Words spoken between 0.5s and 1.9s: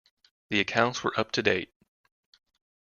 accounts were up to date.